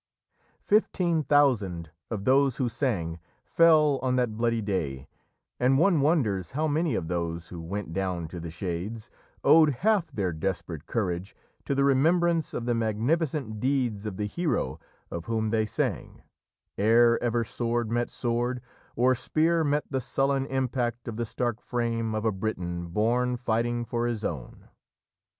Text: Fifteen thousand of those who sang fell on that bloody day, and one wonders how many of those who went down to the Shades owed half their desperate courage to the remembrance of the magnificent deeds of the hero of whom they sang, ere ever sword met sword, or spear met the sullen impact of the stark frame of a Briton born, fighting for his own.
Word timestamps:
Fifteen 0.63 1.21
thousand 1.21 1.91
of 2.09 2.25
those 2.25 2.57
who 2.57 2.67
sang 2.67 3.19
fell 3.45 3.99
on 4.01 4.15
that 4.15 4.35
bloody 4.35 4.59
day, 4.59 5.07
and 5.59 5.77
one 5.77 6.01
wonders 6.01 6.53
how 6.53 6.67
many 6.67 6.95
of 6.95 7.07
those 7.07 7.49
who 7.49 7.61
went 7.61 7.93
down 7.93 8.27
to 8.29 8.39
the 8.39 8.49
Shades 8.49 9.11
owed 9.43 9.69
half 9.85 10.11
their 10.11 10.33
desperate 10.33 10.87
courage 10.87 11.35
to 11.65 11.75
the 11.75 11.83
remembrance 11.83 12.51
of 12.51 12.65
the 12.65 12.73
magnificent 12.73 13.59
deeds 13.59 14.07
of 14.07 14.17
the 14.17 14.25
hero 14.25 14.79
of 15.11 15.25
whom 15.25 15.51
they 15.51 15.67
sang, 15.67 16.23
ere 16.79 17.21
ever 17.21 17.43
sword 17.43 17.91
met 17.91 18.09
sword, 18.09 18.59
or 18.95 19.13
spear 19.13 19.63
met 19.63 19.83
the 19.91 20.01
sullen 20.01 20.47
impact 20.47 21.07
of 21.07 21.15
the 21.15 21.27
stark 21.27 21.61
frame 21.61 22.15
of 22.15 22.25
a 22.25 22.31
Briton 22.31 22.87
born, 22.87 23.35
fighting 23.37 23.85
for 23.85 24.07
his 24.07 24.25
own. 24.25 24.67